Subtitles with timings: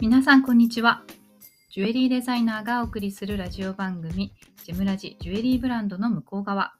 [0.00, 1.02] 皆さんこんにちは。
[1.68, 4.32] ジュエリーデザイナーがお送りするラジオ番組
[4.64, 6.72] ジェムラジジュエリーブランドの向こう側。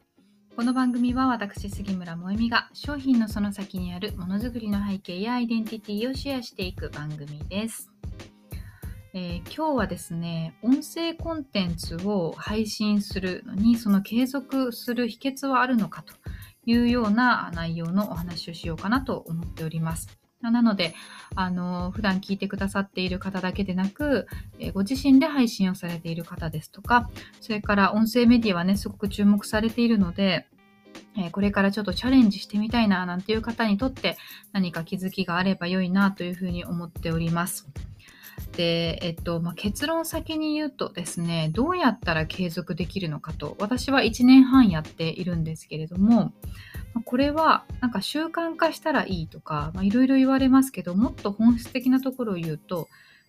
[0.56, 7.90] この番組は私杉村萌実が商品のその先にあるものづくりの背景やアイデンティティをシェアしていく番組です。
[9.12, 16.14] えー、今日はですね、音声コンテンツを配信するのに、その継続する秘訣はあるのかと
[16.64, 20.19] いうような内容のお話をしようかなと思っております。
[20.42, 20.94] なので、
[21.34, 24.26] あの、普段聞いてくださっている方だけでなく、
[24.72, 30.46] ご自身で配信をされている方ですとか、それから音声メディアはね、すごく注目されているので、
[31.32, 34.16] これからちょっとチャレンジしてみたいな、なんていう方にとって
[34.52, 37.68] 何か気づきがあれば良いなというふうに思っております。
[38.56, 46.32] で、えっと、まあ、結論先に言うとですね、どうやったら継続できるのかと、私は1年半やっているんですけれども、
[47.04, 52.88] これはなんか習慣化したらいいとかいろいろ言われますけどもっと本質的なところを言うと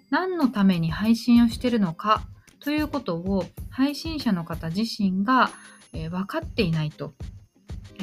[0.09, 2.23] 何のために配信をしてるのか
[2.59, 5.51] ということを配信者の方自身が、
[5.93, 7.13] えー、分かっていないと。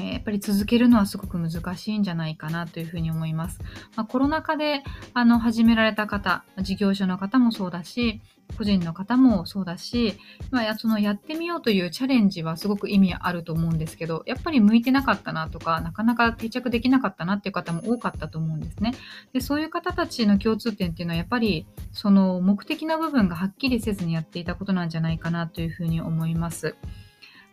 [0.01, 3.61] え、やっぱり続けるのはすごく難しいんじゃないかなというふうに思います。
[3.97, 4.83] まあ、コロナ禍で
[5.15, 8.21] あの始められた方、事業所の方もそうだし、
[8.57, 10.15] 個人の方もそうだし、
[10.51, 18.95] まあ、そのやってみようというチャレンジはすごく意味あると思うんですけど、やっぱり向いてなかったなとか、なかなか定着できなかったなっていう方も多かったと思うんですね。
[19.33, 26.77] で、そういう方たちの共通点っていうのはやっぱりその目的な部分がはっきりせずにやっていたことなんじゃないかなというふうに思います。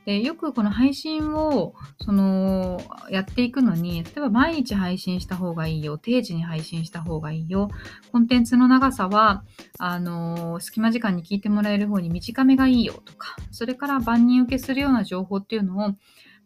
[0.06, 7.70] でよくこの配信をそのやっていくのに例えば毎日配信した方がいいよ定時に配信した方がいいよ
[8.11, 9.44] コンテンツの長さは
[9.80, 15.95] あの隙間時間に聞いてもらえる方に短めがいいよとかそれから万人受けするような情報っていうのをやっ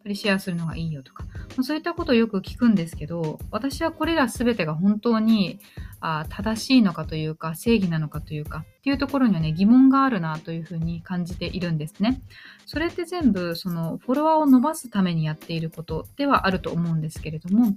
[0.04, 1.24] ぱりシェアするのがいいよとか、
[1.62, 5.58] そういったことをよく聞くんですけど、私はこれら全てが本当に
[6.00, 12.22] あ正しいのかというか、正義なのかというか、っていうところにはね、疑問があるなというふうに感じているんですね。
[12.66, 17.74] それって全部、そのフォロワーを伸ばすためにやっていることではあると思うんですけれども、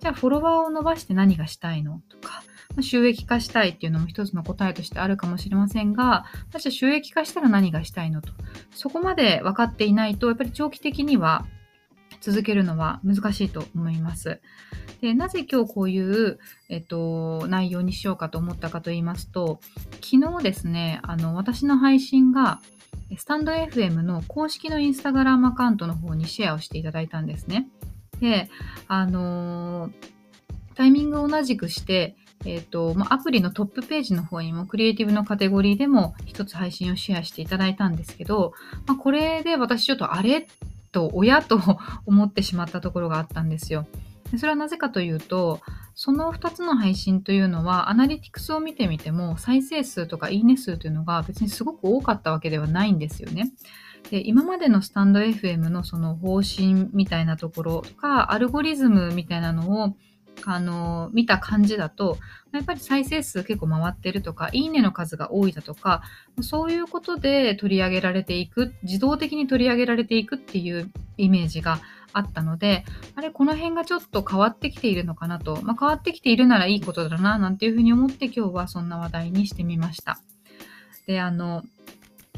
[0.00, 2.42] じゃあフォロワーを伸ばして何がしたいのとか、
[2.80, 8.32] 収益化したいっていうのも一つの答えとしてあるかもしれませんが、私は収益化したら何がしたいのと、
[8.70, 11.46] そこまで分かっていないと、やっぱり長期的には
[12.26, 14.40] 続けるのは難しいと思います。
[15.00, 19.60] でなぜ今日こういう、えっと、内容にしようかと思ったかと言いますと
[20.02, 22.60] 昨日ですねあの私の配信が
[23.16, 27.68] スタンド FM の公式のインスタグラムアカウントの方にシェアをしていただいたんですね。
[28.20, 28.50] で、
[28.88, 29.92] あのー、
[30.74, 38.52] タイミングを同じくして、えっ、ー、と、まアプリのトップページの方にもクリエイティブのカテゴリーでも一つ配信をシェアしていただいたんですけど、
[38.86, 40.48] まあ、これで私ちょっとあれ
[40.96, 41.60] と親と
[42.06, 43.86] 思ってしまったところがあったんですよ。
[44.32, 45.60] でそれはなぜかというと、
[45.94, 53.52] その2つの配信というのは、アナリティクスを見てみても、再生数とかいいね数というのが別にすごく多かったわけではないんですよね。
[54.10, 59.96] で今までのスタンド FM のその方針みたいなところとか、アルゴリズムみたいなのを
[60.44, 62.18] あの、見た感じだと、
[62.52, 66.02] やっぱり再生数結構回ってるとか、いいねの数が多いだとか、
[66.40, 71.80] そういうことで取り上げられていく、自動的に取り上げられていくっていうイメージが
[72.12, 80.18] あったので、あれ、この辺がちょっと変わってきているのかなと、まあ、変わってきているならいいことだな、なんていうふうに思って今日はそんな話題にしてみました。
[81.06, 81.62] で、あの、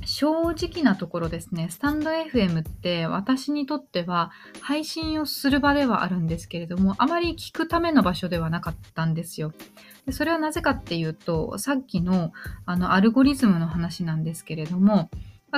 [0.08, 4.32] 正直なところですね、スタンド FM って私にとっては
[4.62, 9.52] 配信をする場ではあるんですけれども、あまり聞くための場所ではなかったんですよ。
[10.06, 12.32] でそれはなぜかっていうと、さっきの
[12.64, 15.10] あのアルゴリズムの話なんですけれども、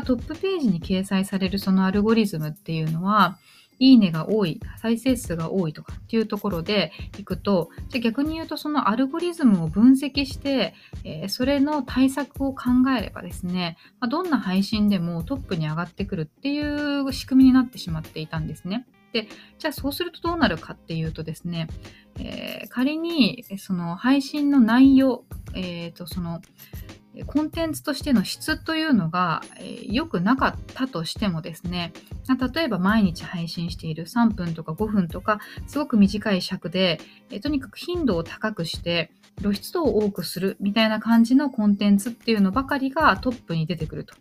[0.05, 3.39] トップページに掲載されるそのアルゴリズムっていうのは、
[3.81, 18.87] いいねが多い、再生数が多いとかっていうところでいくと、じゃ逆に言うとそのアルゴリズムを分析して、えー、それの対策を考えればですね、まあ、どんな配信でもトップに上がってくるっていう仕組みになってしまっていたんですね。
[19.15, 21.67] で、じゃあそうするとどうなるかっていうとですね、
[22.19, 26.43] えー、仮にその配信の内容、えー、とその
[27.27, 29.43] コンテンツとしての質というのが
[29.89, 31.93] 良、くなかったとしてもですね、
[32.55, 37.01] 例えば毎日配信している3分とか5分とか、すごく短い尺で、
[37.43, 39.11] とにかく頻度を高くして、
[39.41, 44.15] 露出度を多くするみたいな感じのコンテンツっていうのばかりがトップに出てくると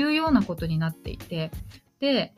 [0.00, 1.50] いうようなことになっていて、
[1.98, 2.34] で、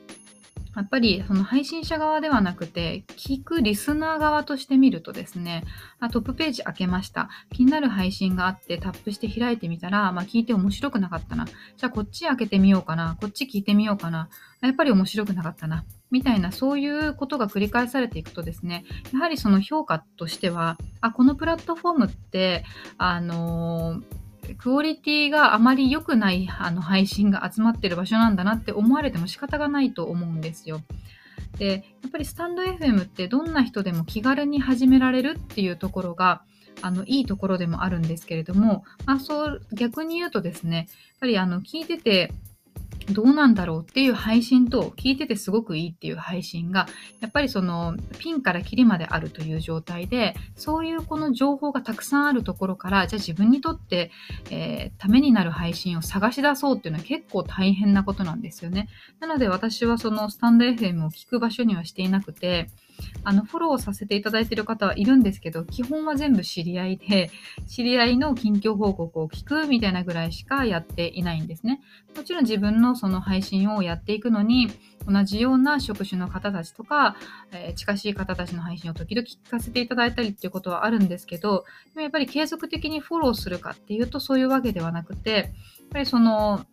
[0.78, 5.64] やっぱりその配信者側ではなくて、聞くリスナー側として見るとですね、
[5.98, 7.28] あトップページ開けました。
[7.52, 11.46] 気になる配信があってタップして開いてみたら、まあ、聞いて面白くなかったな。
[11.46, 13.16] じゃあこっち開けてみようかな。
[13.20, 14.28] こっち聞いてみようかな。
[14.60, 15.84] やっぱり面白くなかったな。
[16.12, 22.64] みたいな、そういうことが繰り返されていくとですね、やはりその評価としては、あ、このプラットフォームって、
[22.98, 30.80] あのークオリティがあまり良くないあの配信が集まってる場所なんだなって思われても仕方がないと思うんですよ。
[31.58, 36.42] でやっぱりスタンド FM ってどんな人でも気軽に始められるっていうところが
[36.82, 40.86] あのいいところでもあるんですけれども、まあ、そう逆に言うとですねやっ
[41.20, 42.32] ぱりあの聞いてて
[43.10, 46.86] どうなんだろうっていう配信と聞いててすごくいいっていう配信が
[47.20, 54.10] やっぱりそのピンからキリまであるという状態でそういうこの情報がたくさんあるところからじゃあ自分にとって、
[54.50, 58.88] えー、ためになる配信を探し出そうっていうのは結構大変なことなんですよね。
[59.20, 62.68] なので私はそのスタンド FM を聞く場所にはしていなくて
[63.24, 67.30] あの、フォローさせていただいている方はいるんですけど、基本は全部知り合いで、
[67.66, 71.80] 知り合いの近況報告を聞くみたいなぐらいしかやっていないんですね。
[72.16, 74.70] もちろん自分のその配信をやっていくのに、
[75.06, 77.16] 同じような職種の方たちとか、
[77.52, 81.64] えー、近しい方たちの配信を時々聞かせていただいたりっていうことはあるんですけど、
[81.94, 85.48] でもやっぱり継続的にフォローするかっていうとそういうわけではなくて、やっ
[85.90, 86.66] ぱりその、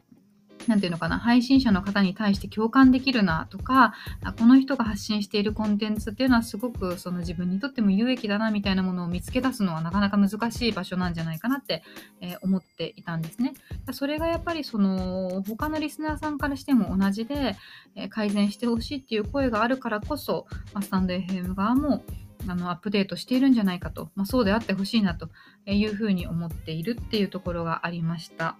[0.67, 3.93] なんていうのかな、配信者の方に対して共感できるなとか、
[4.37, 11.83] この人が発信しているコンテンツっていうのはすごくその自分にとっても有益だなみたいなものを見つけ出すのはなかなか難しい場所なんじゃないかなって、
[12.21, 13.53] えー、思っていたんですね。
[13.91, 17.55] それがやっぱりその他のリスナーさんからしても同じで、
[17.95, 22.03] えー、改善してほしいっていう声があるからこそ、まあ、スタンド FM 側も
[22.47, 25.29] あのアップデートしているんじゃないかと、まあ、そうであってほしいなと
[25.65, 28.57] いうふうに思っているっていうところがありました。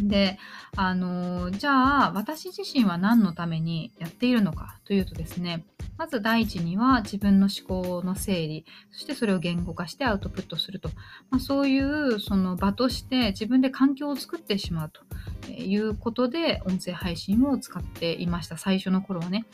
[0.00, 0.38] で、
[0.76, 5.64] あのじゃあ私自身は何のためにやっているのかというとですね
[5.96, 10.88] まず第一には自分の思考の整理そしてそれを言語化してアウトプットすると、
[11.30, 18.56] まあ、そういうその場として自分で環境を作ってしまうということで音声配信を使っていました。
[18.56, 19.44] 最初の頃はね。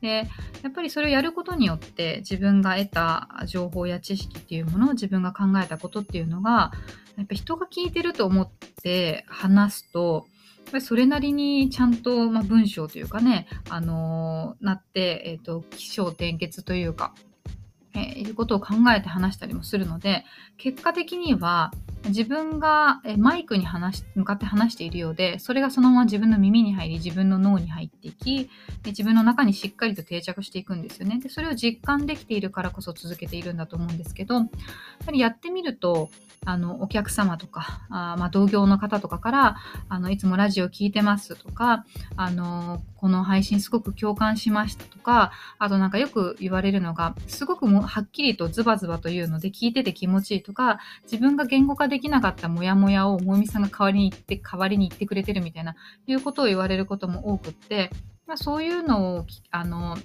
[0.00, 0.26] で
[0.62, 6.72] やっぱりそれをやることによって自分が得た情報や知識っていうものを自分が考えたことっていうのが
[7.20, 8.50] やっぱ人が聞いてると思っ
[8.82, 10.26] て話すと
[10.64, 17.14] やっぱりそれなりにちゃんと、まあ、文章というかね、あのー、なって、えーと、起承転結というか、
[17.94, 20.24] えー、いうことを考えて話したりもするので
[20.58, 21.72] 結果的には
[22.06, 28.44] 自分がマイクに話向かって話しているようでそれがそのまま自分の耳に入り自分の脳に入っていき
[28.82, 31.20] で自分の中にしっかりと定着していくんですよね。
[31.20, 34.48] でそれを実感できているからこそ続けているんだと思うんですけどやっ
[35.04, 36.10] ぱりやってみると
[36.46, 39.56] あのお客様とかあ、まあ、同業の方とかから
[39.90, 41.84] あのいつもラジオ聞いてますとか
[42.16, 55.76] あのこの配信すごく共感しましたとかあとなんかよく言われるのがすごくもはっきりとズバズバというので聞いてて気持ちいいとか自分が言語化できなかったモヤモヤをもみさんが代わりに言って代わりに言ってくれてるみたいな
[56.06, 57.90] いうことを言われることも多くって、
[58.26, 59.96] まあ、そういうのをあの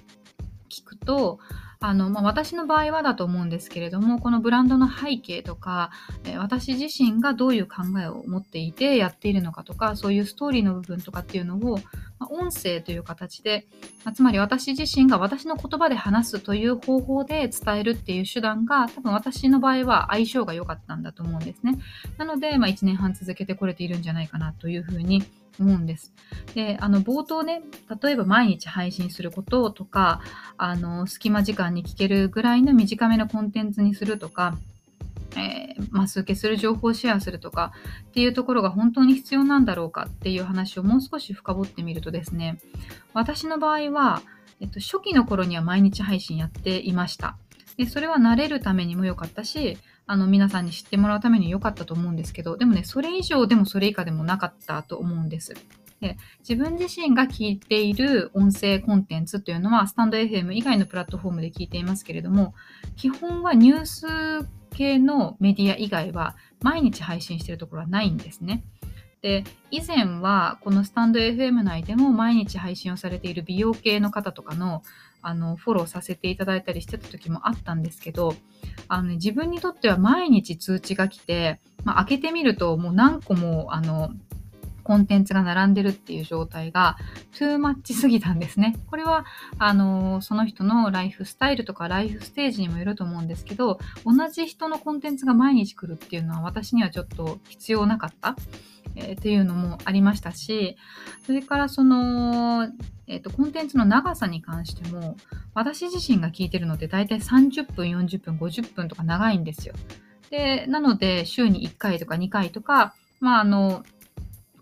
[0.68, 1.38] 聞くと
[1.80, 5.90] あの、まあ、私の場合はだと思うんですけれどもこのブランドの背景とか、
[6.24, 11.78] え私自身がどういう考えを持っていてやっているのかとかそういうストーリーの部分とかっていうのを、
[12.18, 13.66] まあ、音声という形で、
[14.04, 21.78] まあ、つまり私自身が私の言葉で話すという方法で伝えるっていう手段が多分私の場合は相性が良かったんだと思うんですね。
[22.16, 25.22] なので、まあ、1年半続けてこれているんじゃないかなというふうに
[25.60, 26.12] 思うんです。
[26.54, 27.62] で、あの、冒頭ね、
[28.02, 30.20] 例えば毎日配信することとか、
[30.56, 34.58] あの、隙間時間に聞けるぐらいの短めのコンテンツにするとか、
[35.36, 37.72] えー、マス受けする情報をシェアするとか
[38.08, 42.58] っていうところが本当に必要なんだろうかっていう話をもう少し深掘ってみるとですね、
[43.12, 44.22] 私の場合は、
[44.60, 47.36] えっと、初期の頃には毎日配信やっていました。
[47.76, 55.54] でそれは慣れるためにも良かったし、あの皆さんに知ってもらうために良かったと思うんですけどでもねそれ以上でもそれ以下でもなかったと思うんです。
[56.00, 62.54] で自分自身が聞いている音声コンテンツというのはスタンド FM 以外のプラットフォームで聞いていますけれども
[62.96, 64.06] 基本はニュース
[64.74, 68.62] 系のメディア以外は毎日配信しているところはないんですね。
[69.22, 74.82] で以前はこのスタンド FM 内でも毎日配信をされている美容系の方とかの
[75.26, 78.36] あのフォローさせていただいたりしてた時もあったんですけど
[78.86, 84.10] あの、ね、自分にとっては毎日通知が来て、まあ、開けてみるともう何個もあの
[84.84, 86.96] コンテンツが並んでるっていう状態が
[87.36, 88.76] トゥーマッチすぎたんですね。
[88.86, 89.24] これは
[89.58, 98.36] あのその人のライフスタイルとかライフステージにもよると思うんですけど同じ人のコンテンツが毎日来るっていうのは私にはちょっと必要なかった。
[98.96, 100.76] えー、っていうのもありましたし
[101.26, 102.68] それからその、
[103.06, 105.16] えーと、コンテンツの長さに関しても
[105.54, 109.74] 私自身が聞いてるので大体30分40分50分とか長いんですよ。
[110.30, 113.84] でなので週に1回とか2回とか、まあ、あの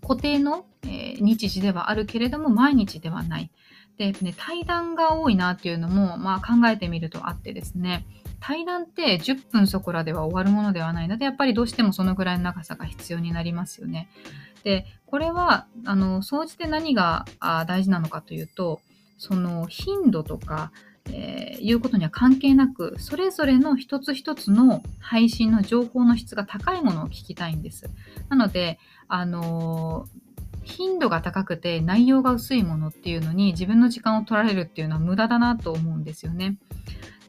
[0.01, 3.49] 固定の、えー、日時ではあるけれども毎日ではない。
[3.97, 8.05] で、ね、対談が多いなっていうのも、まあ、考えてみるとあってですね
[8.47, 14.07] 対談って10分そこらでは終わるものではないのでやっぱりどうしてもそのぐらいの長さが必要になりますよね。
[14.63, 17.25] でこれはあの総じて何が
[17.67, 18.81] 大事なのかというと
[19.17, 20.71] その頻度とか
[21.07, 27.91] えー、いうことには関係なくそれぞれの一つ一つの配信の情報の質が高いものを聞きたいんです。
[28.27, 30.25] なので、あのー
[30.65, 36.57] 頻度が高くて内容が薄いものっていうのに自分の時間を取られるっていうのは無駄だなと思うんですよね。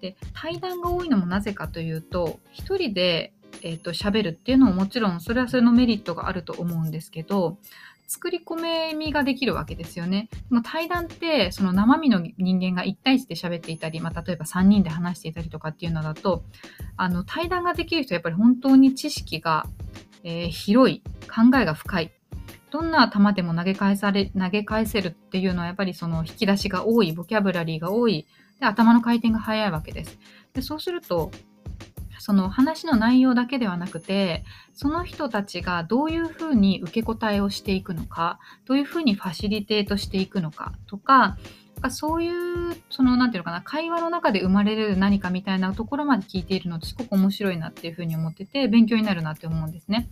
[0.07, 3.33] で対談が多いのもなぜかというと1人で、
[3.63, 7.59] えーと、喋るっていうのももちろんそれはそれのメリットがあると思うんですけど
[8.07, 10.29] 作り込みができるわけですよね。
[10.49, 16.45] でも対談ってその生身の人間が1対1で喋っていたり、まあ、例えば3人で話していたりとかっていうのだと
[16.97, 19.67] あの対談ができる人はやっぱり本当に知識が、
[20.23, 22.13] えー、広い考えが深い
[22.71, 28.27] どんな球でも投げ返され、投げ返せるっていうのはやっぱりその引き出しが多い、ボキャブラリーが多い、
[28.61, 30.19] で頭の回転が速いわけです。
[30.55, 31.31] でそうすると、
[32.19, 34.45] その話の内容だけではなくて、
[34.75, 41.37] その人たちがどういうふうに受け答えをしていくのか、どういうふうにファシリテートしていくのかとか、
[41.91, 50.09] そういう、その、なんていうのかな、会話の中で生まれる何かみたいなところまで聞いているのってすごく面白いなっていうふうに思ってて、勉強になるなって思うんですね。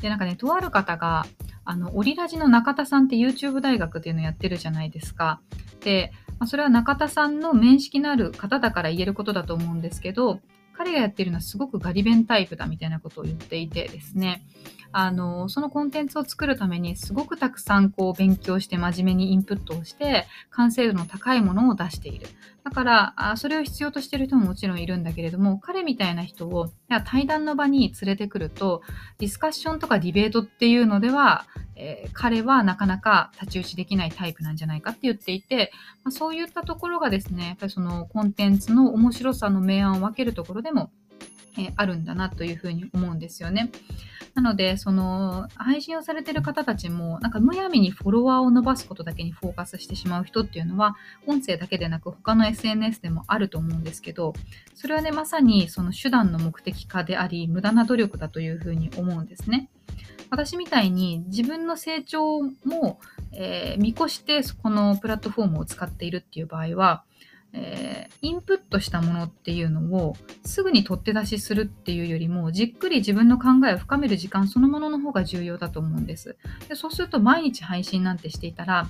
[0.00, 1.26] で、なんかね、とある方が、
[1.64, 5.40] あの、オリラジの中田さんって YouTube 大学っていうのやってるじゃないですか。
[5.80, 10.40] で、まあ、それは中田さんの面識のある方だから言えることだと思うんですけど、
[10.76, 14.42] 彼がやってるのはすごくガリ弁タイプだみたいなことを言っていてですね、
[14.92, 22.26] あの、そのコンテンツを作るためにすごくたくさんこう勉強して真面目にインプットをして完成度の高いものを出している。
[22.62, 26.70] だから、あそれを必要としている人ももちろんいるんだけれども、彼みたいな人を
[27.04, 28.82] 対談の場に連れてくると、
[29.18, 31.46] ディスカッションとかディベートっていうのでは、
[31.76, 35.70] えー、彼はなかなか太刀打ちできないタイプなんじゃないかって言っていて、
[36.02, 40.90] まあ、そういったところがですね、やっぱりそのコンテンツの面白さの明暗を分けるところでも、
[41.58, 43.70] えー、あるんだなというふうに思うんですよね。
[44.36, 50.94] なので、その、配信をされてる方たちも、なんかむやみにフォロワーを伸ばすことだけにフォーカスしてしまう人っていうのは、
[51.26, 54.34] 音声だけでなく他の SNS でもあると思うんですけど、
[54.74, 59.70] それはね、まさにその手段の目的化であり、無駄な努力だというふうに思うんですね。
[60.30, 63.00] 私みたいに自分の成長も、
[63.32, 67.04] えー、見越してこのプラットフォームを使っているっていう場合は、
[67.52, 76.36] えー、インプットしたものっていうのをすぐに取って出しするっていうよりもじっくり自分の考えを深める時間そのものの方が重要だと思うんです。
[76.68, 78.88] でそうすると毎日配信なんてしていたら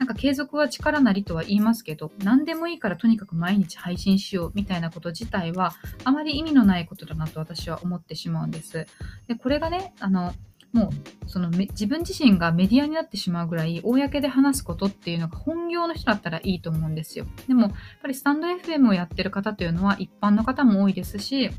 [0.00, 8.86] なんか継続は力なりとは言いますけど何でもいいからとにかく毎日配信しようみたいなこと自体はあまり意味のないことだなと私は思ってしまうんです。
[9.28, 10.32] でこれがねあの
[10.72, 10.90] も
[11.24, 17.26] うその自分自身がメディアになってしまうぐらい公で話すことっていうのが本業の人だったらいいと思うんですよ。
[17.48, 17.72] でもやっ
[18.02, 21.50] ぱりスタンド FM をやってる方というのは一般の方も多いですし、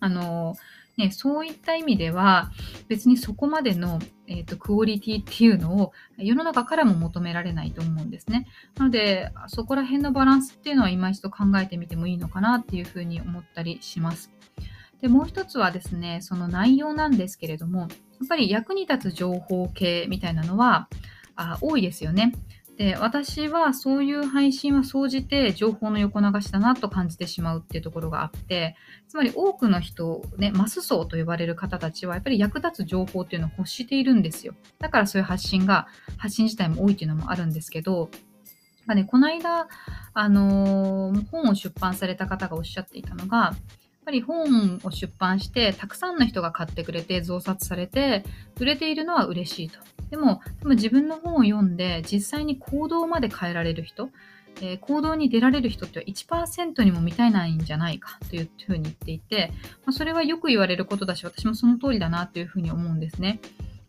[0.00, 0.56] あの
[0.98, 2.50] ね、そういった意味では
[2.88, 8.48] 別にそこまでの、えーと、クオリティっていうのを世の中からも求められないと思うんですね。
[8.76, 14.32] なのでそこら辺のバランスっていうのは今一度考えてみてもいいのかなっていうふうに思ったりします。
[15.00, 17.86] でもう一つはですねその内容なんですけれども
[18.20, 20.88] やっぱり役に立つ情報系みたいなのは
[21.36, 22.32] あ多いですよね。
[22.78, 28.76] で私はそういう配信は総じて情報の横流しだなと感じてしまうっていうところがあって
[29.08, 38.10] つまり多くの人、ね、マス層と呼ばれる方たちはやっぱり役立つ情報っていうのを欲しているんですよだからそういう発信が発信自体も多いっていうのもあるんですけど
[38.86, 39.68] まあね、この間、
[40.14, 43.54] あのー、本を出版された方がおっしゃっていたのが
[44.08, 48.24] ぱり本を出版してたくさんの人が買ってくれて増刷されて
[48.58, 49.78] 売れているのは嬉しいと。
[50.08, 54.08] でもでも自分の本を読んで実際に行動まで変えられる人、
[54.62, 59.52] えー、行動に出られる人っては1%にも満たないんじゃないかというふうに言っていて、
[59.84, 63.40] まあ、それはよく言われることだし私もその通りだなというふうに思うんですね。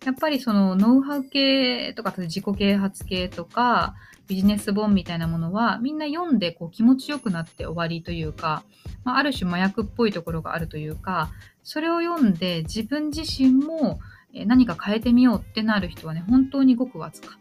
[0.05, 3.95] やっぱりそのノウハウ系とか自己啓発系とか
[4.27, 8.63] ビジネス本みたいなものはみんな読んでこう気持ちよくなって終わりというか
[9.03, 11.29] まあ、ある種麻薬っぽいところがあるというか
[11.63, 13.99] それを読んで自分自身も
[14.45, 17.39] 何か変えてみようってなる人はね本当にごくわずか。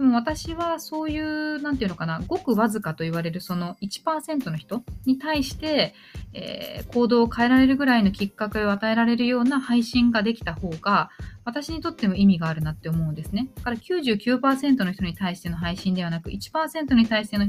[0.00, 5.94] でも私はそういう、なんていうのかな、ごくわずかと言われるその1%の人に対して、
[6.32, 11.10] えー、行動を変えられるぐらいのきっかけを与えられるような配信ができた方が、
[11.44, 13.50] 私にとっても意味があるなって思うんですね。
[13.56, 17.44] だから99%の人に対しての配信ではなく、1%に対しての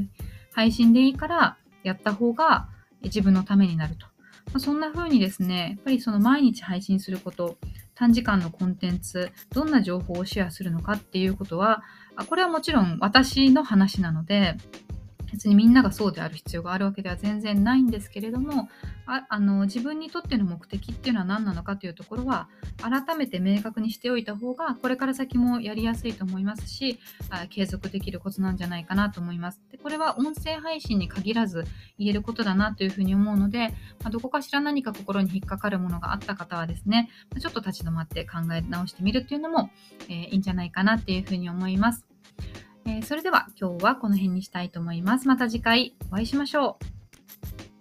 [0.52, 2.68] 配信でいいから、やった方が、
[3.02, 4.06] 自分のためになると。
[4.46, 7.56] まあ、そんな風にですね、やっぱりその毎日配信すること、
[7.94, 11.82] 短時間のコンテンツ、どんな情報をシェアするのかっていうことは、
[12.16, 14.56] あこれはもちろん私の話なので
[15.32, 18.68] 別にみんながそうである必要があるわけでは全然ないんですけれども
[19.06, 22.48] ああの自分にとっての目的っていうのは何なのかというところは
[22.80, 31.64] 改めて明確にしておいた方がこれから先もやりやすいと思いますしあ継続できることなんじゃないかなと思いますでこれは音声配信に限らず
[31.98, 33.68] 言えることだなというふうに思うので、
[34.00, 37.08] まあ、どこかしら何か心に引っかかるものがあった方はですね
[37.40, 39.70] ちょっと立ち止まって考え直してみるっていうのも、
[40.08, 42.04] えー、いいんじゃないかなっていうふうに思います。
[42.84, 45.28] えー、それでは今日はこの辺にしたいと思います。
[45.28, 47.71] また次回お会いしましょう。